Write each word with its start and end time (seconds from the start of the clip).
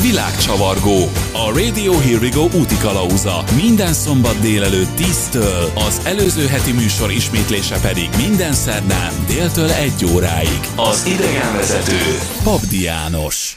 Világcsavargó. 0.00 0.98
A 1.32 1.58
Radio 1.58 1.92
Here 1.98 2.18
We 2.18 2.28
Go 2.28 2.42
úti 2.42 2.76
kalauza. 2.76 3.44
Minden 3.62 3.92
szombat 3.92 4.40
délelőtt 4.40 4.96
10-től, 4.96 5.74
az 5.74 6.00
előző 6.04 6.46
heti 6.46 6.72
műsor 6.72 7.10
ismétlése 7.10 7.80
pedig 7.80 8.08
minden 8.16 8.52
szerdán 8.52 9.12
déltől 9.26 9.70
1 9.70 9.92
óráig. 10.14 10.60
Az 10.76 11.06
idegenvezető 11.06 11.98
Papdi 12.44 12.82
János. 12.82 13.56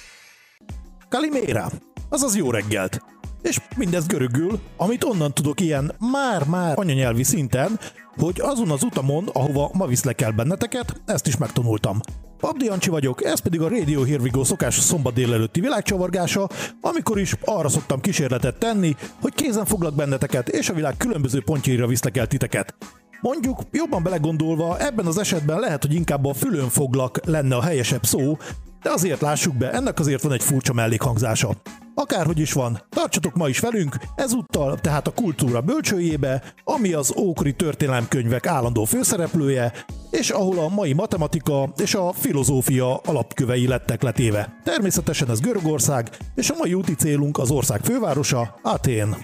Kalimera, 1.09 1.71
azaz 2.09 2.35
jó 2.35 2.51
reggelt. 2.51 3.01
És 3.41 3.59
mindez 3.77 4.05
görögül, 4.05 4.59
amit 4.77 5.03
onnan 5.03 5.33
tudok 5.33 5.61
ilyen 5.61 5.95
már-már 6.11 6.79
anyanyelvi 6.79 7.23
szinten, 7.23 7.79
hogy 8.17 8.41
azon 8.41 8.71
az 8.71 8.83
utamon, 8.83 9.29
ahova 9.33 9.69
ma 9.73 9.85
viszlek 9.85 10.21
el 10.21 10.31
benneteket, 10.31 11.01
ezt 11.05 11.27
is 11.27 11.37
megtanultam. 11.37 11.99
Abdi 12.41 12.65
Jancsi 12.65 12.89
vagyok, 12.89 13.23
ez 13.23 13.39
pedig 13.39 13.61
a 13.61 13.69
Radio 13.69 14.03
Here 14.03 14.21
We 14.21 14.29
Go 14.31 14.43
szokásos 14.43 14.83
szombat 14.83 15.13
délelőtti 15.13 15.59
világcsavargása, 15.59 16.49
amikor 16.81 17.19
is 17.19 17.35
arra 17.45 17.69
szoktam 17.69 17.99
kísérletet 17.99 18.59
tenni, 18.59 18.95
hogy 19.21 19.33
kézen 19.33 19.65
foglak 19.65 19.95
benneteket, 19.95 20.49
és 20.49 20.69
a 20.69 20.73
világ 20.73 20.97
különböző 20.97 21.41
pontjaira 21.41 21.87
viszlek 21.87 22.17
el 22.17 22.27
titeket. 22.27 22.75
Mondjuk, 23.21 23.61
jobban 23.71 24.03
belegondolva, 24.03 24.79
ebben 24.79 25.05
az 25.05 25.17
esetben 25.17 25.59
lehet, 25.59 25.81
hogy 25.81 25.93
inkább 25.93 26.25
a 26.25 26.33
fülön 26.33 26.69
foglak 26.69 27.25
lenne 27.25 27.55
a 27.55 27.61
helyesebb 27.61 28.05
szó, 28.05 28.37
de 28.81 28.91
azért 28.91 29.21
lássuk 29.21 29.55
be, 29.55 29.71
ennek 29.71 29.99
azért 29.99 30.21
van 30.21 30.31
egy 30.31 30.43
furcsa 30.43 30.73
mellékhangzása. 30.73 31.55
Akárhogy 31.95 32.39
is 32.39 32.53
van, 32.53 32.81
tartsatok 32.89 33.35
ma 33.35 33.47
is 33.47 33.59
velünk, 33.59 33.97
ezúttal 34.15 34.79
tehát 34.79 35.07
a 35.07 35.13
kultúra 35.13 35.61
bölcsőjébe, 35.61 36.43
ami 36.63 36.93
az 36.93 37.13
ókori 37.17 37.53
történelemkönyvek 37.53 38.47
állandó 38.47 38.83
főszereplője, 38.83 39.73
és 40.11 40.29
ahol 40.29 40.59
a 40.59 40.69
mai 40.69 40.93
matematika 40.93 41.73
és 41.77 41.95
a 41.95 42.13
filozófia 42.13 42.97
alapkövei 42.97 43.67
lettek 43.67 44.01
letéve. 44.01 44.59
Természetesen 44.63 45.29
ez 45.29 45.39
Görögország, 45.39 46.09
és 46.35 46.49
a 46.49 46.55
mai 46.57 46.73
úti 46.73 46.95
célunk 46.95 47.37
az 47.37 47.51
ország 47.51 47.83
fővárosa, 47.83 48.59
Atén. 48.61 49.15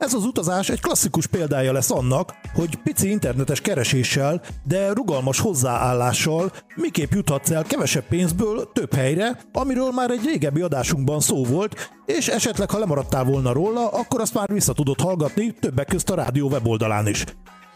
Ez 0.00 0.14
az 0.14 0.24
utazás 0.24 0.68
egy 0.68 0.80
klasszikus 0.80 1.26
példája 1.26 1.72
lesz 1.72 1.90
annak, 1.90 2.34
hogy 2.54 2.76
pici 2.82 3.10
internetes 3.10 3.60
kereséssel, 3.60 4.42
de 4.64 4.92
rugalmas 4.92 5.40
hozzáállással 5.40 6.52
miképp 6.74 7.12
juthatsz 7.12 7.50
el 7.50 7.62
kevesebb 7.62 8.04
pénzből 8.04 8.70
több 8.72 8.94
helyre, 8.94 9.40
amiről 9.52 9.90
már 9.90 10.10
egy 10.10 10.24
régebbi 10.24 10.60
adásunkban 10.60 11.20
szó 11.20 11.44
volt, 11.44 11.90
és 12.06 12.28
esetleg 12.28 12.70
ha 12.70 12.78
lemaradtál 12.78 13.24
volna 13.24 13.52
róla, 13.52 13.88
akkor 13.88 14.20
azt 14.20 14.34
már 14.34 14.52
vissza 14.52 14.72
tudod 14.72 15.00
hallgatni 15.00 15.54
többek 15.60 15.86
közt 15.86 16.10
a 16.10 16.14
rádió 16.14 16.48
weboldalán 16.48 17.06
is. 17.06 17.24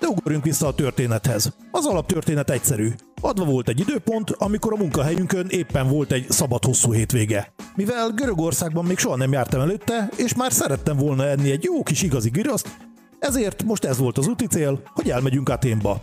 De 0.00 0.06
ugorjunk 0.06 0.44
vissza 0.44 0.66
a 0.66 0.74
történethez. 0.74 1.52
Az 1.70 1.86
alaptörténet 1.86 2.50
egyszerű. 2.50 2.92
Adva 3.24 3.44
volt 3.44 3.68
egy 3.68 3.80
időpont, 3.80 4.30
amikor 4.30 4.72
a 4.72 4.76
munkahelyünkön 4.76 5.46
éppen 5.48 5.88
volt 5.88 6.12
egy 6.12 6.30
szabad 6.30 6.64
hosszú 6.64 6.92
hétvége. 6.92 7.52
Mivel 7.76 8.10
Görögországban 8.10 8.84
még 8.84 8.98
soha 8.98 9.16
nem 9.16 9.32
jártam 9.32 9.60
előtte, 9.60 10.08
és 10.16 10.34
már 10.34 10.52
szerettem 10.52 10.96
volna 10.96 11.26
enni 11.26 11.50
egy 11.50 11.64
jó 11.64 11.82
kis 11.82 12.02
igazi 12.02 12.30
giraszt, 12.30 12.76
ezért 13.18 13.62
most 13.62 13.84
ez 13.84 13.98
volt 13.98 14.18
az 14.18 14.26
úti 14.26 14.46
cél, 14.46 14.82
hogy 14.86 15.10
elmegyünk 15.10 15.48
Aténba. 15.48 16.02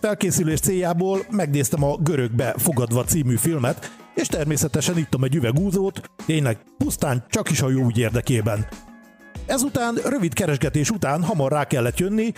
Felkészülés 0.00 0.60
céljából 0.60 1.26
megnéztem 1.30 1.82
a 1.82 1.96
Görögbe 1.96 2.54
fogadva 2.58 3.04
című 3.04 3.36
filmet, 3.36 3.90
és 4.14 4.26
természetesen 4.26 4.98
ittam 4.98 5.24
egy 5.24 5.34
üvegúzót, 5.34 6.00
tényleg 6.26 6.58
pusztán 6.78 7.24
csak 7.28 7.50
is 7.50 7.60
a 7.60 7.70
jó 7.70 7.82
úgy 7.84 7.98
érdekében. 7.98 8.66
Ezután, 9.46 9.94
rövid 10.04 10.32
keresgetés 10.32 10.90
után 10.90 11.22
hamar 11.22 11.52
rá 11.52 11.64
kellett 11.64 11.98
jönni, 11.98 12.32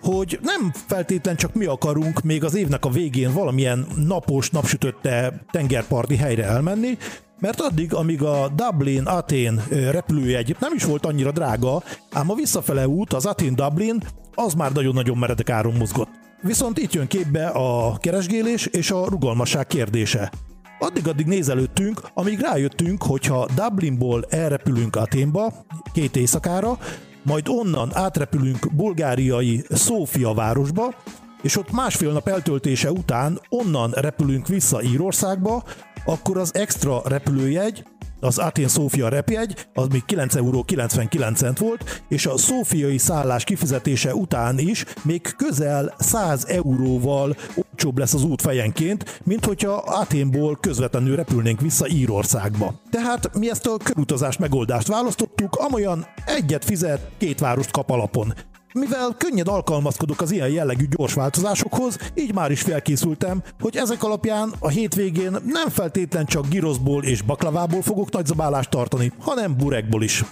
hogy 0.00 0.38
nem 0.42 0.72
feltétlen 0.86 1.36
csak 1.36 1.54
mi 1.54 1.64
akarunk 1.64 2.22
még 2.22 2.44
az 2.44 2.54
évnek 2.54 2.84
a 2.84 2.88
végén 2.90 3.32
valamilyen 3.32 3.86
napos, 4.06 4.50
napsütötte 4.50 5.44
tengerparti 5.50 6.16
helyre 6.16 6.44
elmenni, 6.44 6.98
mert 7.40 7.60
addig, 7.60 7.94
amíg 7.94 8.22
a 8.22 8.48
Dublin-Atén 8.54 9.62
repülőjegy 9.70 10.56
nem 10.60 10.72
is 10.74 10.84
volt 10.84 11.06
annyira 11.06 11.32
drága, 11.32 11.82
ám 12.12 12.30
a 12.30 12.34
visszafele 12.34 12.88
út, 12.88 13.12
az 13.12 13.26
Atén-Dublin, 13.26 14.02
az 14.34 14.54
már 14.54 14.72
nagyon-nagyon 14.72 15.16
meredek 15.16 15.50
áron 15.50 15.74
mozgott. 15.74 16.08
Viszont 16.42 16.78
itt 16.78 16.92
jön 16.92 17.06
képbe 17.06 17.46
a 17.46 17.96
keresgélés 17.98 18.66
és 18.66 18.90
a 18.90 19.08
rugalmasság 19.08 19.66
kérdése. 19.66 20.32
Addig-addig 20.78 21.26
nézelődtünk, 21.26 22.00
amíg 22.14 22.40
rájöttünk, 22.40 23.02
hogyha 23.02 23.48
Dublinból 23.54 24.24
elrepülünk 24.28 24.96
Aténba 24.96 25.52
két 25.92 26.16
éjszakára, 26.16 26.78
majd 27.26 27.48
onnan 27.48 27.90
átrepülünk 27.92 28.74
bulgáriai 28.74 29.64
Szófia 29.68 30.34
városba, 30.34 30.94
és 31.42 31.56
ott 31.56 31.72
másfél 31.72 32.12
nap 32.12 32.28
eltöltése 32.28 32.92
után 32.92 33.40
onnan 33.48 33.90
repülünk 33.90 34.46
vissza 34.48 34.82
Írországba, 34.82 35.62
akkor 36.04 36.38
az 36.38 36.54
extra 36.54 37.02
repülőjegy, 37.04 37.84
az 38.20 38.38
Atén 38.38 38.68
Szófia 38.68 39.08
repjegy, 39.08 39.66
az 39.74 39.86
még 39.88 40.04
9 40.04 40.34
euró 40.34 40.62
99 40.62 41.38
cent 41.38 41.58
volt, 41.58 42.02
és 42.08 42.26
a 42.26 42.38
szófiai 42.38 42.98
szállás 42.98 43.44
kifizetése 43.44 44.14
után 44.14 44.58
is 44.58 44.84
még 45.02 45.34
közel 45.36 45.94
100 45.98 46.44
euróval 46.44 47.36
olcsóbb 47.54 47.98
lesz 47.98 48.14
az 48.14 48.24
út 48.24 48.42
fejenként, 48.42 49.20
mint 49.24 49.44
hogyha 49.44 49.82
Aténból 49.86 50.58
közvetlenül 50.60 51.16
repülnénk 51.16 51.60
vissza 51.60 51.88
Írországba. 51.88 52.74
Tehát 52.90 53.38
mi 53.38 53.50
ezt 53.50 53.66
a 53.66 53.76
körutazást 53.76 54.38
megoldást 54.38 54.88
választottuk, 54.88 55.54
amolyan 55.54 56.06
egyet 56.26 56.64
fizet, 56.64 57.10
két 57.18 57.40
várost 57.40 57.70
kap 57.70 57.90
alapon. 57.90 58.34
Mivel 58.78 59.14
könnyed 59.18 59.48
alkalmazkodok 59.48 60.20
az 60.20 60.30
ilyen 60.30 60.48
jellegű 60.48 60.84
gyors 60.88 61.14
változásokhoz, 61.14 61.98
így 62.14 62.34
már 62.34 62.50
is 62.50 62.60
felkészültem, 62.60 63.42
hogy 63.60 63.76
ezek 63.76 64.02
alapján 64.02 64.52
a 64.58 64.68
hétvégén 64.68 65.30
nem 65.30 65.68
feltétlen 65.68 66.26
csak 66.26 66.48
giroszból 66.48 67.04
és 67.04 67.22
baklavából 67.22 67.82
fogok 67.82 68.10
nagyzabálást 68.10 68.70
tartani, 68.70 69.12
hanem 69.18 69.56
burekból 69.56 70.02
is. 70.02 70.24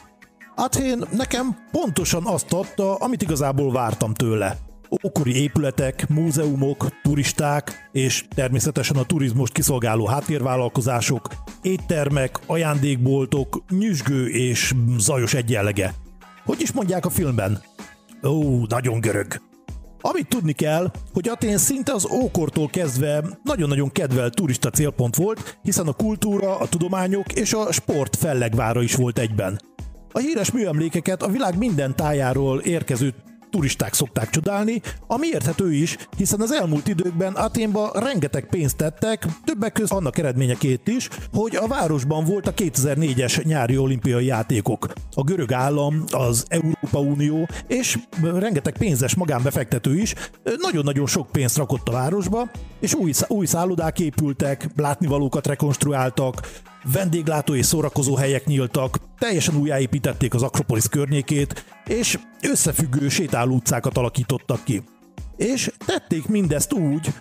Athén 0.54 1.04
nekem 1.12 1.56
pontosan 1.70 2.26
azt 2.26 2.52
adta, 2.52 2.94
amit 2.94 3.22
igazából 3.22 3.72
vártam 3.72 4.14
tőle. 4.14 4.56
Ókori 5.04 5.42
épületek, 5.42 6.08
múzeumok, 6.08 6.86
turisták 7.02 7.88
és 7.92 8.24
természetesen 8.34 8.96
a 8.96 9.04
turizmust 9.04 9.52
kiszolgáló 9.52 10.06
háttérvállalkozások, 10.06 11.28
éttermek, 11.62 12.38
ajándékboltok, 12.46 13.64
nyüzsgő 13.70 14.28
és 14.28 14.74
zajos 14.98 15.34
egyenlege. 15.34 15.94
Hogy 16.44 16.60
is 16.60 16.72
mondják 16.72 17.06
a 17.06 17.10
filmben? 17.10 17.62
Ó, 18.24 18.64
nagyon 18.68 19.00
görög. 19.00 19.26
Amit 20.00 20.28
tudni 20.28 20.52
kell, 20.52 20.90
hogy 21.12 21.28
Atén 21.28 21.58
szinte 21.58 21.92
az 21.92 22.08
ókortól 22.12 22.68
kezdve 22.68 23.24
nagyon-nagyon 23.42 23.92
kedvelt 23.92 24.34
turista 24.34 24.70
célpont 24.70 25.16
volt, 25.16 25.58
hiszen 25.62 25.86
a 25.86 25.92
kultúra, 25.92 26.58
a 26.58 26.68
tudományok 26.68 27.32
és 27.32 27.52
a 27.52 27.72
sport 27.72 28.16
fellegvára 28.16 28.82
is 28.82 28.94
volt 28.94 29.18
egyben. 29.18 29.60
A 30.12 30.18
híres 30.18 30.52
műemlékeket 30.52 31.22
a 31.22 31.28
világ 31.28 31.58
minden 31.58 31.96
tájáról 31.96 32.60
érkező 32.60 33.14
turisták 33.54 33.94
szokták 33.94 34.30
csodálni, 34.30 34.80
ami 35.06 35.26
érthető 35.26 35.72
is, 35.72 35.96
hiszen 36.16 36.40
az 36.40 36.52
elmúlt 36.52 36.88
időkben 36.88 37.32
Aténba 37.32 37.90
rengeteg 37.94 38.46
pénzt 38.46 38.76
tettek, 38.76 39.26
többek 39.44 39.72
között 39.72 39.98
annak 39.98 40.18
eredményekét 40.18 40.88
is, 40.88 41.08
hogy 41.32 41.56
a 41.56 41.66
városban 41.66 42.24
volt 42.24 42.46
a 42.46 42.54
2004-es 42.54 43.44
nyári 43.44 43.76
olimpiai 43.76 44.24
játékok. 44.24 44.92
A 45.14 45.22
görög 45.22 45.52
állam, 45.52 46.04
az 46.10 46.44
Európa 46.48 46.98
Unió 46.98 47.48
és 47.66 47.98
rengeteg 48.22 48.76
pénzes 48.78 49.14
magánbefektető 49.14 49.96
is 49.96 50.14
nagyon-nagyon 50.60 51.06
sok 51.06 51.32
pénzt 51.32 51.56
rakott 51.56 51.88
a 51.88 51.92
városba, 51.92 52.50
és 52.80 52.94
új, 52.94 53.12
új 53.28 53.46
szállodák 53.46 54.00
épültek, 54.00 54.68
látnivalókat 54.76 55.46
rekonstruáltak, 55.46 56.40
vendéglátó 56.92 57.54
és 57.54 57.66
szórakozó 57.66 58.14
helyek 58.14 58.46
nyíltak, 58.46 58.98
teljesen 59.18 59.56
újjáépítették 59.56 60.34
az 60.34 60.42
Akropolis 60.42 60.88
környékét, 60.88 61.64
és 61.86 62.18
összefüggő 62.42 63.08
sétáló 63.08 63.54
utcákat 63.54 63.98
alakítottak 63.98 64.64
ki. 64.64 64.82
És 65.36 65.70
tették 65.86 66.26
mindezt 66.26 66.72
úgy, 66.72 67.14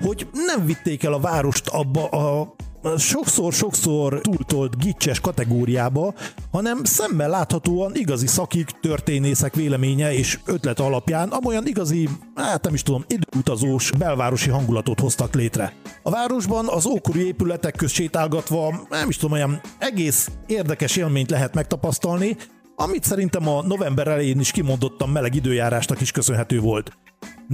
hogy 0.00 0.28
nem 0.32 0.66
vitték 0.66 1.04
el 1.04 1.12
a 1.12 1.20
várost 1.20 1.68
abba 1.68 2.08
a 2.08 2.54
sokszor-sokszor 2.96 4.20
túltolt 4.20 4.78
gicses 4.78 5.20
kategóriába, 5.20 6.14
hanem 6.52 6.84
szemmel 6.84 7.28
láthatóan 7.28 7.94
igazi 7.94 8.26
szakik, 8.26 8.70
történészek 8.80 9.54
véleménye 9.54 10.12
és 10.12 10.38
ötlet 10.44 10.80
alapján 10.80 11.28
amolyan 11.28 11.66
igazi, 11.66 12.08
hát 12.34 12.64
nem 12.64 12.74
is 12.74 12.82
tudom, 12.82 13.04
időutazós 13.06 13.90
belvárosi 13.98 14.50
hangulatot 14.50 15.00
hoztak 15.00 15.34
létre. 15.34 15.72
A 16.02 16.10
városban 16.10 16.68
az 16.68 16.86
ókori 16.86 17.26
épületek 17.26 17.74
közt 17.76 17.94
sétálgatva, 17.94 18.86
nem 18.88 19.08
is 19.08 19.16
tudom, 19.16 19.32
olyan 19.32 19.60
egész 19.78 20.30
érdekes 20.46 20.96
élményt 20.96 21.30
lehet 21.30 21.54
megtapasztalni, 21.54 22.36
amit 22.76 23.04
szerintem 23.04 23.48
a 23.48 23.62
november 23.62 24.08
elején 24.08 24.40
is 24.40 24.50
kimondottan 24.50 25.08
meleg 25.08 25.34
időjárásnak 25.34 26.00
is 26.00 26.10
köszönhető 26.10 26.60
volt. 26.60 26.92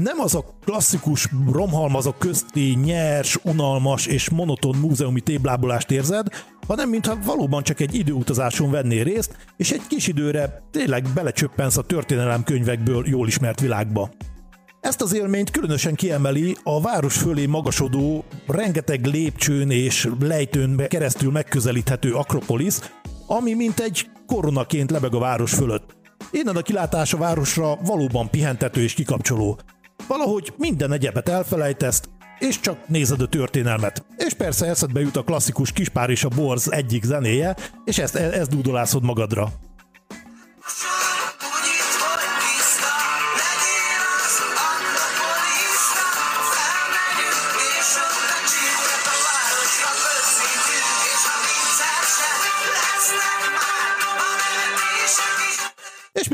Nem 0.03 0.21
az 0.21 0.35
a 0.35 0.45
klasszikus 0.65 1.29
romhalmazok 1.53 2.19
közti 2.19 2.79
nyers, 2.85 3.39
unalmas 3.43 4.07
és 4.07 4.31
monoton 4.31 4.77
múzeumi 4.77 5.21
téblábolást 5.21 5.91
érzed, 5.91 6.27
hanem 6.67 6.89
mintha 6.89 7.19
valóban 7.25 7.63
csak 7.63 7.81
egy 7.81 7.95
időutazáson 7.95 8.71
vennél 8.71 9.05
részt, 9.05 9.37
és 9.57 9.71
egy 9.71 9.87
kis 9.89 10.07
időre 10.07 10.63
tényleg 10.71 11.07
belecsöppensz 11.15 11.77
a 11.77 11.83
történelemkönyvekből 11.83 13.09
jól 13.09 13.27
ismert 13.27 13.61
világba. 13.61 14.11
Ezt 14.81 15.03
az 15.03 15.15
élményt 15.15 15.51
különösen 15.51 15.95
kiemeli 15.95 16.57
a 16.63 16.81
város 16.81 17.17
fölé 17.17 17.47
magasodó, 17.47 18.25
rengeteg 18.47 19.07
lépcsőn 19.07 19.71
és 19.71 20.09
lejtőn 20.21 20.89
keresztül 20.89 21.31
megközelíthető 21.31 22.15
Akropolis, 22.15 22.75
ami 23.27 23.55
mint 23.55 23.81
egy 23.81 24.11
koronaként 24.27 24.91
lebeg 24.91 25.15
a 25.15 25.19
város 25.19 25.55
fölött. 25.55 25.97
Innen 26.31 26.57
a 26.57 26.63
kilátás 26.63 27.13
a 27.13 27.17
városra 27.17 27.77
valóban 27.77 28.31
pihentető 28.31 28.83
és 28.83 28.95
kikapcsoló. 28.95 29.59
Valahogy 30.07 30.53
minden 30.57 30.93
egyebet 30.93 31.29
elfelejtesz, 31.29 32.03
és 32.39 32.61
csak 32.61 32.89
nézed 32.89 33.21
a 33.21 33.29
történelmet. 33.29 34.05
És 34.17 34.35
persze 34.35 34.67
eszedbe 34.67 35.01
jut 35.01 35.17
a 35.17 35.23
klasszikus 35.23 35.73
Kispár 35.73 36.11
és 36.11 36.25
a 36.25 36.29
Borz 36.29 36.73
egyik 36.73 37.05
zenéje, 37.05 37.57
és 37.85 37.99
ezt, 37.99 38.15
ezt 38.15 38.51
dúdolászod 38.51 39.03
magadra. 39.03 39.53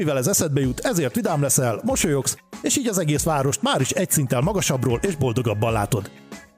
Mivel 0.02 0.19
ez 0.19 0.26
eszedbe 0.26 0.60
jut, 0.60 0.81
ezért 0.81 1.14
vidám 1.14 1.43
leszel, 1.43 1.81
mosolyogsz, 1.84 2.37
és 2.62 2.76
így 2.76 2.87
az 2.87 2.99
egész 2.99 3.22
várost 3.22 3.62
már 3.62 3.81
is 3.81 3.90
egy 3.90 4.10
szinttel 4.10 4.40
magasabbról 4.40 5.00
és 5.02 5.16
boldogabban 5.16 5.72
látod. 5.72 6.10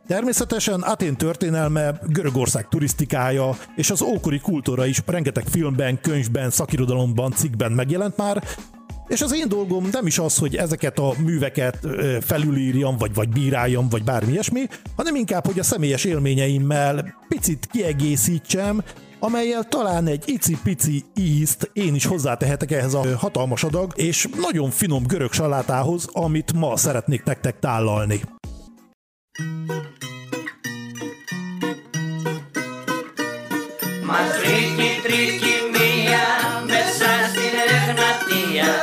Természetesen 0.06 0.80
Atén 0.80 1.16
történelme, 1.16 2.00
Görögország 2.06 2.68
turisztikája 2.68 3.56
és 3.76 3.90
az 3.90 4.02
ókori 4.02 4.40
kultúra 4.40 4.86
is 4.86 5.02
rengeteg 5.06 5.44
filmben, 5.50 6.00
könyvben, 6.00 6.50
szakirodalomban, 6.50 7.32
cikkben 7.32 7.72
megjelent 7.72 8.16
már, 8.16 8.42
és 9.08 9.22
az 9.22 9.34
én 9.34 9.48
dolgom 9.48 9.88
nem 9.92 10.06
is 10.06 10.18
az, 10.18 10.38
hogy 10.38 10.56
ezeket 10.56 10.98
a 10.98 11.12
műveket 11.18 11.78
felülírjam, 12.20 12.96
vagy, 12.96 13.14
vagy 13.14 13.28
bíráljam, 13.28 13.88
vagy 13.88 14.04
bármi 14.04 14.32
ilyesmi, 14.32 14.66
hanem 14.96 15.14
inkább, 15.14 15.46
hogy 15.46 15.58
a 15.58 15.62
személyes 15.62 16.04
élményeimmel 16.04 17.14
picit 17.28 17.68
kiegészítsem, 17.72 18.82
amelyel 19.19 19.63
talán 19.63 20.07
egy 20.07 20.23
icipici 20.25 21.05
ízt 21.15 21.69
én 21.73 21.95
is 21.95 22.05
hozzátehetek 22.05 22.71
ehhez 22.71 22.93
a 22.93 23.17
hatalmas 23.17 23.63
adag 23.63 23.91
és 23.95 24.27
nagyon 24.41 24.69
finom 24.69 25.03
görög 25.07 25.31
salátához, 25.31 26.09
amit 26.11 26.53
ma 26.53 26.77
szeretnék 26.77 27.23
nektek 27.23 27.59
tálalni. 27.59 28.21
Μας 34.05 34.31
τρίκι 34.41 35.01
τρίκι 35.03 35.55
μία 35.71 36.27
μέσα 36.65 37.11
στην 37.29 37.55
Εγνατία 37.67 38.73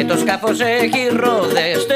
Και 0.00 0.06
το 0.06 0.18
σκάφος 0.18 0.60
έχει 0.60 1.08
ρόδες 1.16 1.86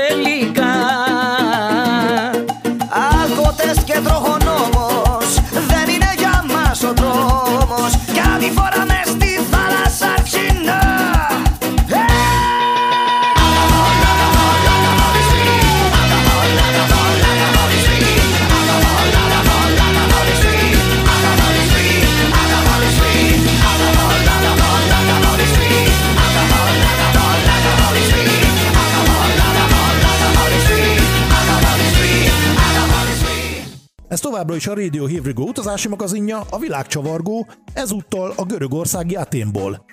továbbra 34.44 34.72
is 34.72 34.78
a 34.78 34.82
Radio 34.82 35.06
Hívrigó 35.06 35.46
utazási 35.46 35.88
magazinja, 35.88 36.42
a 36.50 36.58
világcsavargó, 36.58 37.46
ezúttal 37.72 38.32
a 38.36 38.44
görögországi 38.44 39.14
Aténból. 39.14 39.84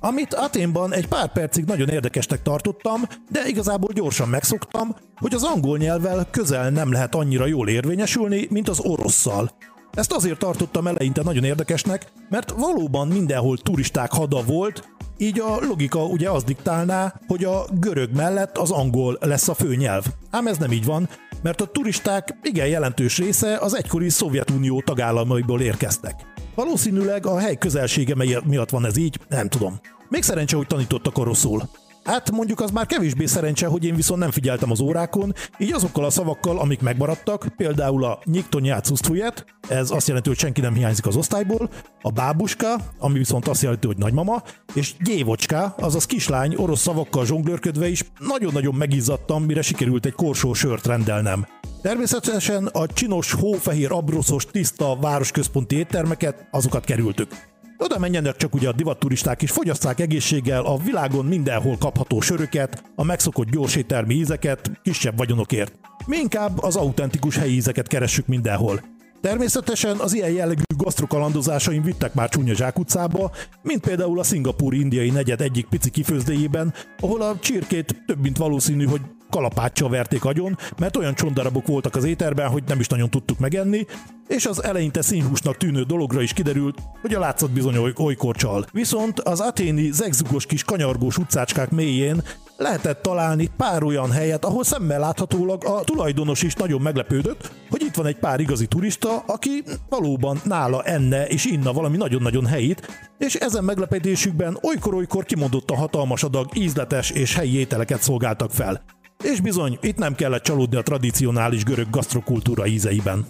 Amit 0.00 0.34
Aténban 0.34 0.92
egy 0.92 1.08
pár 1.08 1.32
percig 1.32 1.64
nagyon 1.64 1.88
érdekesnek 1.88 2.42
tartottam, 2.42 3.02
de 3.30 3.46
igazából 3.46 3.92
gyorsan 3.92 4.28
megszoktam, 4.28 4.96
hogy 5.16 5.34
az 5.34 5.42
angol 5.42 5.78
nyelvvel 5.78 6.26
közel 6.30 6.70
nem 6.70 6.92
lehet 6.92 7.14
annyira 7.14 7.46
jól 7.46 7.68
érvényesülni, 7.68 8.46
mint 8.50 8.68
az 8.68 8.80
orosszal. 8.80 9.50
Ezt 9.92 10.12
azért 10.12 10.38
tartottam 10.38 10.86
eleinte 10.86 11.22
nagyon 11.22 11.44
érdekesnek, 11.44 12.12
mert 12.28 12.50
valóban 12.50 13.08
mindenhol 13.08 13.58
turisták 13.58 14.12
hada 14.12 14.42
volt, 14.42 14.88
így 15.16 15.40
a 15.40 15.58
logika 15.60 16.04
ugye 16.04 16.30
az 16.30 16.44
diktálná, 16.44 17.14
hogy 17.26 17.44
a 17.44 17.64
görög 17.80 18.14
mellett 18.14 18.58
az 18.58 18.70
angol 18.70 19.18
lesz 19.20 19.48
a 19.48 19.54
főnyelv. 19.54 20.04
Ám 20.30 20.46
ez 20.46 20.58
nem 20.58 20.72
így 20.72 20.84
van, 20.84 21.08
mert 21.42 21.60
a 21.60 21.66
turisták 21.66 22.38
igen 22.42 22.66
jelentős 22.66 23.18
része 23.18 23.58
az 23.58 23.76
egykori 23.76 24.08
Szovjetunió 24.08 24.82
tagállamaiból 24.82 25.60
érkeztek. 25.60 26.14
Valószínűleg 26.54 27.26
a 27.26 27.38
hely 27.38 27.56
közelsége 27.56 28.14
miatt 28.44 28.70
van 28.70 28.86
ez 28.86 28.96
így, 28.96 29.18
nem 29.28 29.48
tudom. 29.48 29.80
Még 30.08 30.22
szerencsé, 30.22 30.56
hogy 30.56 30.66
tanítottak 30.66 31.18
oroszul. 31.18 31.62
Hát 32.04 32.30
mondjuk 32.30 32.60
az 32.60 32.70
már 32.70 32.86
kevésbé 32.86 33.26
szerencse, 33.26 33.66
hogy 33.66 33.84
én 33.84 33.94
viszont 33.94 34.20
nem 34.20 34.30
figyeltem 34.30 34.70
az 34.70 34.80
órákon, 34.80 35.34
így 35.58 35.72
azokkal 35.72 36.04
a 36.04 36.10
szavakkal, 36.10 36.58
amik 36.58 36.80
megmaradtak, 36.80 37.46
például 37.56 38.04
a 38.04 38.18
nyiktonjácusztrujet, 38.24 39.44
ez 39.68 39.90
azt 39.90 40.06
jelenti, 40.06 40.28
hogy 40.28 40.38
senki 40.38 40.60
nem 40.60 40.74
hiányzik 40.74 41.06
az 41.06 41.16
osztályból, 41.16 41.70
a 42.02 42.10
bábuska, 42.10 42.76
ami 42.98 43.18
viszont 43.18 43.48
azt 43.48 43.62
jelenti, 43.62 43.86
hogy 43.86 43.96
nagymama, 43.98 44.42
és 44.74 44.94
gyévocska, 45.00 45.74
azaz 45.78 46.06
kislány 46.06 46.54
orosz 46.56 46.80
szavakkal 46.80 47.24
zsonglőrködve 47.24 47.88
is 47.88 48.04
nagyon-nagyon 48.18 48.74
megizzadtam, 48.74 49.44
mire 49.44 49.62
sikerült 49.62 50.06
egy 50.06 50.14
korsó 50.14 50.52
sört 50.52 50.86
rendelnem. 50.86 51.46
Természetesen 51.82 52.66
a 52.66 52.86
csinos, 52.86 53.32
hófehér, 53.32 53.92
abroszos, 53.92 54.46
tiszta 54.46 54.96
városközponti 55.00 55.76
éttermeket, 55.76 56.46
azokat 56.50 56.84
kerültük. 56.84 57.51
Oda 57.82 57.98
menjenek 57.98 58.36
csak 58.36 58.54
ugye 58.54 58.68
a 58.68 58.72
divatturisták 58.72 59.42
is, 59.42 59.50
fogyasszák 59.50 60.00
egészséggel 60.00 60.64
a 60.64 60.76
világon 60.76 61.24
mindenhol 61.24 61.76
kapható 61.78 62.20
söröket, 62.20 62.82
a 62.94 63.04
megszokott 63.04 63.50
gyorsételmi 63.50 64.14
ízeket, 64.14 64.70
kisebb 64.82 65.16
vagyonokért. 65.16 65.78
Mi 66.06 66.16
inkább 66.16 66.62
az 66.62 66.76
autentikus 66.76 67.36
helyi 67.36 67.54
ízeket 67.54 67.86
keressük 67.86 68.26
mindenhol. 68.26 68.82
Természetesen 69.20 69.96
az 69.96 70.14
ilyen 70.14 70.30
jellegű 70.30 70.62
gasztrokalandozásaim 70.76 71.82
vittek 71.82 72.14
már 72.14 72.28
csúnya 72.28 72.54
zsákutcába, 72.54 73.30
mint 73.62 73.80
például 73.80 74.18
a 74.18 74.22
szingapúri 74.22 74.80
indiai 74.80 75.10
negyed 75.10 75.40
egyik 75.40 75.66
pici 75.66 75.90
kifőzdéjében, 75.90 76.74
ahol 77.00 77.20
a 77.20 77.36
csirkét 77.40 78.02
több 78.06 78.22
mint 78.22 78.36
valószínű, 78.36 78.84
hogy 78.84 79.00
kalapáccsal 79.32 79.88
verték 79.88 80.24
agyon, 80.24 80.58
mert 80.78 80.96
olyan 80.96 81.14
csondarabok 81.14 81.66
voltak 81.66 81.96
az 81.96 82.04
éterben, 82.04 82.48
hogy 82.48 82.62
nem 82.66 82.80
is 82.80 82.86
nagyon 82.86 83.10
tudtuk 83.10 83.38
megenni, 83.38 83.86
és 84.28 84.46
az 84.46 84.64
eleinte 84.64 85.02
színhúsnak 85.02 85.56
tűnő 85.56 85.82
dologra 85.82 86.22
is 86.22 86.32
kiderült, 86.32 86.78
hogy 87.00 87.14
a 87.14 87.18
látszat 87.18 87.50
bizony 87.50 87.76
oly- 87.76 87.98
olykor 87.98 88.36
csal. 88.36 88.66
Viszont 88.72 89.20
az 89.20 89.40
aténi 89.40 89.90
zegzugos 89.90 90.46
kis 90.46 90.64
kanyargós 90.64 91.18
utcácskák 91.18 91.70
mélyén 91.70 92.22
lehetett 92.56 93.02
találni 93.02 93.50
pár 93.56 93.82
olyan 93.82 94.10
helyet, 94.10 94.44
ahol 94.44 94.64
szemmel 94.64 94.98
láthatólag 94.98 95.64
a 95.64 95.80
tulajdonos 95.84 96.42
is 96.42 96.54
nagyon 96.54 96.80
meglepődött, 96.80 97.52
hogy 97.70 97.82
itt 97.82 97.94
van 97.94 98.06
egy 98.06 98.18
pár 98.18 98.40
igazi 98.40 98.66
turista, 98.66 99.18
aki 99.26 99.62
valóban 99.88 100.40
nála 100.44 100.82
enne 100.82 101.26
és 101.26 101.44
inna 101.44 101.72
valami 101.72 101.96
nagyon-nagyon 101.96 102.46
helyit, 102.46 103.10
és 103.18 103.34
ezen 103.34 103.64
meglepetésükben 103.64 104.58
olykor-olykor 104.62 105.24
kimondottan 105.24 105.76
hatalmas 105.76 106.22
adag 106.22 106.56
ízletes 106.56 107.10
és 107.10 107.34
helyi 107.34 107.56
ételeket 107.56 108.02
szolgáltak 108.02 108.50
fel. 108.50 108.82
És 109.22 109.40
bizony, 109.40 109.78
itt 109.80 109.96
nem 109.96 110.14
kellett 110.14 110.42
csalódni 110.42 110.76
a 110.76 110.82
tradicionális 110.82 111.64
görög 111.64 111.90
gasztrokultúra 111.90 112.66
ízeiben. 112.66 113.26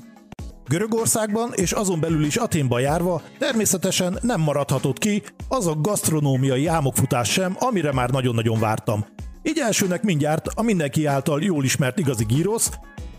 Görögországban 0.68 1.52
és 1.54 1.72
azon 1.72 2.00
belül 2.00 2.24
is 2.24 2.36
Aténba 2.36 2.78
járva 2.78 3.22
természetesen 3.38 4.18
nem 4.20 4.40
maradhatott 4.40 4.98
ki 4.98 5.22
az 5.48 5.66
a 5.66 5.80
gasztronómiai 5.80 6.66
álmokfutás 6.66 7.30
sem, 7.30 7.56
amire 7.58 7.92
már 7.92 8.10
nagyon-nagyon 8.10 8.60
vártam. 8.60 9.04
Így 9.42 9.58
elsőnek 9.58 10.02
mindjárt 10.02 10.46
a 10.46 10.62
mindenki 10.62 11.06
által 11.06 11.42
jól 11.42 11.64
ismert 11.64 11.98
igazi 11.98 12.24
gyrosz, 12.24 12.70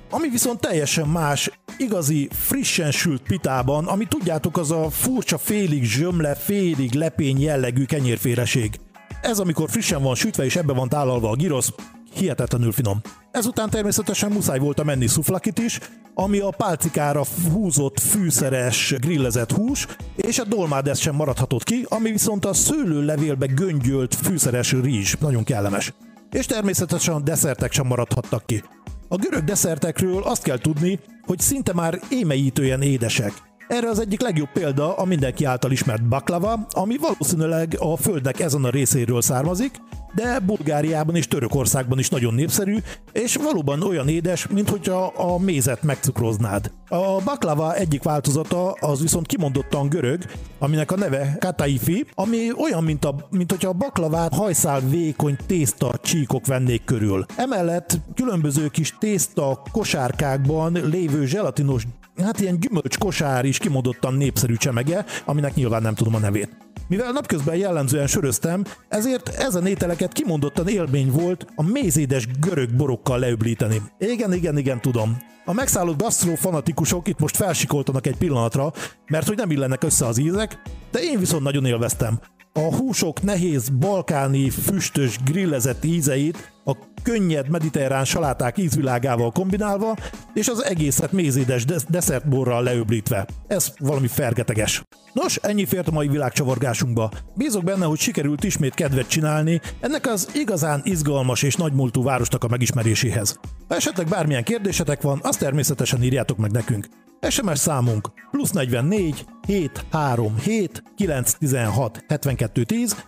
ami 0.09 0.29
viszont 0.29 0.59
teljesen 0.59 1.07
más, 1.07 1.51
igazi, 1.77 2.27
frissen 2.31 2.91
sült 2.91 3.21
pitában, 3.21 3.87
ami 3.87 4.05
tudjátok 4.05 4.57
az 4.57 4.71
a 4.71 4.89
furcsa 4.89 5.37
félig 5.37 5.83
zsömle, 5.83 6.35
félig 6.35 6.93
lepény 6.93 7.41
jellegű 7.41 7.85
kenyérféleség. 7.85 8.79
Ez 9.21 9.39
amikor 9.39 9.69
frissen 9.69 10.01
van 10.01 10.15
sütve 10.15 10.45
és 10.45 10.55
ebbe 10.55 10.73
van 10.73 10.89
tálalva 10.89 11.29
a 11.29 11.35
gyrosz, 11.35 11.73
hihetetlenül 12.13 12.71
finom. 12.71 13.01
Ezután 13.31 13.69
természetesen 13.69 14.31
muszáj 14.31 14.59
volt 14.59 14.79
a 14.79 14.83
menni 14.83 15.07
szuflakit 15.07 15.59
is, 15.59 15.79
ami 16.13 16.39
a 16.39 16.53
pálcikára 16.57 17.23
húzott 17.51 17.99
fűszeres 17.99 18.95
grillezett 18.99 19.51
hús, 19.51 19.87
és 20.15 20.39
a 20.39 20.43
dolmád 20.43 20.97
sem 20.97 21.15
maradhatott 21.15 21.63
ki, 21.63 21.85
ami 21.89 22.11
viszont 22.11 22.45
a 22.45 22.53
szőlőlevélbe 22.53 23.45
göngyölt 23.45 24.15
fűszeres 24.15 24.71
rizs, 24.71 25.15
nagyon 25.19 25.43
kellemes. 25.43 25.93
És 26.31 26.45
természetesen 26.45 27.13
a 27.13 27.19
desszertek 27.19 27.71
sem 27.71 27.87
maradhattak 27.87 28.45
ki. 28.45 28.63
A 29.07 29.15
görög 29.15 29.43
desszertekről 29.43 30.23
azt 30.23 30.43
kell 30.43 30.57
tudni, 30.57 30.99
hogy 31.25 31.39
szinte 31.39 31.73
már 31.73 31.99
émeítően 32.09 32.81
édesek. 32.81 33.33
Erre 33.67 33.89
az 33.89 33.99
egyik 33.99 34.21
legjobb 34.21 34.51
példa 34.53 34.95
a 34.95 35.05
mindenki 35.05 35.45
által 35.45 35.71
ismert 35.71 36.07
baklava, 36.07 36.67
ami 36.71 36.97
valószínűleg 36.97 37.75
a 37.79 37.97
földnek 37.97 38.39
ezen 38.39 38.63
a 38.63 38.69
részéről 38.69 39.21
származik, 39.21 39.71
de 40.15 40.39
Bulgáriában 40.39 41.15
és 41.15 41.27
Törökországban 41.27 41.99
is 41.99 42.09
nagyon 42.09 42.33
népszerű, 42.33 42.77
és 43.11 43.35
valóban 43.35 43.81
olyan 43.81 44.07
édes, 44.07 44.47
mint 44.47 44.69
hogyha 44.69 45.05
a 45.05 45.37
mézet 45.37 45.83
megcukroznád. 45.83 46.71
A 46.87 47.21
baklava 47.23 47.75
egyik 47.75 48.03
változata 48.03 48.71
az 48.71 49.01
viszont 49.01 49.27
kimondottan 49.27 49.89
görög, 49.89 50.25
aminek 50.59 50.91
a 50.91 50.97
neve 50.97 51.37
kataifi, 51.39 52.05
ami 52.13 52.51
olyan, 52.57 52.83
mint, 52.83 53.05
a, 53.05 53.15
mint 53.29 53.51
hogyha 53.51 53.69
a 53.69 53.73
baklavát 53.73 54.33
hajszál 54.33 54.79
vékony 54.79 55.37
tészta 55.47 55.97
csíkok 56.03 56.45
vennék 56.45 56.83
körül. 56.83 57.25
Emellett 57.35 57.97
különböző 58.15 58.67
kis 58.67 58.95
tészta 58.99 59.61
kosárkákban 59.71 60.71
lévő 60.89 61.25
zselatinos 61.25 61.83
hát 62.21 62.39
ilyen 62.39 62.59
gyümölcs 62.59 62.97
kosár 62.97 63.45
is 63.45 63.57
kimondottan 63.57 64.13
népszerű 64.13 64.55
csemege, 64.55 65.05
aminek 65.25 65.53
nyilván 65.55 65.81
nem 65.81 65.95
tudom 65.95 66.15
a 66.15 66.19
nevét. 66.19 66.49
Mivel 66.93 67.11
napközben 67.11 67.55
jellemzően 67.55 68.07
söröztem, 68.07 68.63
ezért 68.89 69.29
ezen 69.29 69.65
ételeket 69.65 70.11
kimondottan 70.11 70.67
élmény 70.67 71.11
volt 71.11 71.45
a 71.55 71.63
mézédes 71.63 72.27
görög 72.39 72.75
borokkal 72.75 73.19
leöblíteni. 73.19 73.81
Igen, 73.97 74.33
igen, 74.33 74.57
igen, 74.57 74.81
tudom. 74.81 75.17
A 75.45 75.53
megszállott 75.53 76.01
gasztró 76.01 76.35
fanatikusok 76.35 77.07
itt 77.07 77.19
most 77.19 77.35
felsikoltanak 77.35 78.07
egy 78.07 78.17
pillanatra, 78.17 78.71
mert 79.07 79.27
hogy 79.27 79.37
nem 79.37 79.51
illenek 79.51 79.83
össze 79.83 80.05
az 80.05 80.17
ízek, 80.17 80.61
de 80.91 80.99
én 80.99 81.19
viszont 81.19 81.43
nagyon 81.43 81.65
élveztem. 81.65 82.19
A 82.55 82.75
húsok 82.75 83.21
nehéz, 83.21 83.69
balkáni, 83.69 84.49
füstös, 84.49 85.17
grillezett 85.25 85.83
ízeit 85.83 86.51
a 86.65 86.77
könnyed 87.03 87.49
mediterrán 87.49 88.05
saláták 88.05 88.57
ízvilágával 88.57 89.31
kombinálva, 89.31 89.95
és 90.33 90.47
az 90.47 90.63
egészet 90.63 91.11
mézédes 91.11 91.65
desszertborral 91.89 92.63
leöblítve. 92.63 93.27
Ez 93.47 93.73
valami 93.79 94.07
fergeteges. 94.07 94.83
Nos, 95.13 95.35
ennyi 95.35 95.65
fért 95.65 95.87
a 95.87 95.91
mai 95.91 96.07
világcsavargásunkba. 96.07 97.11
Bízok 97.35 97.63
benne, 97.63 97.85
hogy 97.85 97.99
sikerült 97.99 98.43
ismét 98.43 98.73
kedvet 98.73 99.07
csinálni 99.07 99.61
ennek 99.79 100.07
az 100.07 100.29
igazán 100.33 100.81
izgalmas 100.83 101.43
és 101.43 101.55
nagymúltú 101.55 102.03
városnak 102.03 102.43
a 102.43 102.47
megismeréséhez. 102.47 103.39
Ha 103.67 103.75
esetleg 103.75 104.07
bármilyen 104.07 104.43
kérdésetek 104.43 105.01
van, 105.01 105.19
azt 105.23 105.39
természetesen 105.39 106.03
írjátok 106.03 106.37
meg 106.37 106.51
nekünk. 106.51 106.87
SMS 107.29 107.59
számunk 107.59 108.09
plusz 108.31 108.51
44 108.51 109.25
737 109.47 110.83
916 110.95 112.03
72 112.07 112.63
10, 112.63 113.05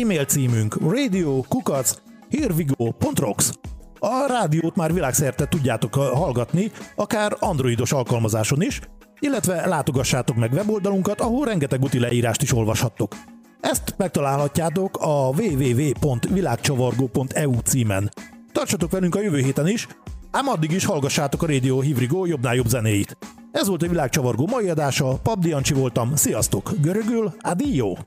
e-mail 0.00 0.24
címünk 0.24 0.76
radio 0.90 1.42
kukac 1.48 1.94
hervigo.rocks. 2.30 3.50
A 3.98 4.26
rádiót 4.28 4.76
már 4.76 4.92
világszerte 4.92 5.46
tudjátok 5.46 5.94
hallgatni, 5.94 6.70
akár 6.94 7.36
androidos 7.38 7.92
alkalmazáson 7.92 8.62
is, 8.62 8.80
illetve 9.18 9.66
látogassátok 9.66 10.36
meg 10.36 10.52
weboldalunkat, 10.52 11.20
ahol 11.20 11.44
rengeteg 11.44 11.82
úti 11.82 11.98
leírást 11.98 12.42
is 12.42 12.52
olvashattok. 12.52 13.16
Ezt 13.60 13.94
megtalálhatjátok 13.96 14.96
a 15.00 15.28
www.világcsavargó.eu 15.28 17.52
címen. 17.64 18.10
Tartsatok 18.52 18.90
velünk 18.90 19.14
a 19.14 19.20
jövő 19.20 19.38
héten 19.38 19.68
is, 19.68 19.88
ám 20.30 20.48
addig 20.48 20.70
is 20.70 20.84
hallgassátok 20.84 21.42
a 21.42 21.46
Radio 21.46 21.80
Hivrigo 21.80 22.26
jobbnál 22.26 22.54
jobb 22.54 22.66
zenéit. 22.66 23.16
Ez 23.54 23.68
volt 23.68 23.82
a 23.82 23.88
világcsavargó 23.88 24.46
mai 24.46 24.68
adása, 24.68 25.18
Pabdi 25.22 25.48
Jancsi 25.48 25.74
voltam, 25.74 26.14
sziasztok! 26.14 26.70
Görögül, 26.80 27.32
adió! 27.40 27.98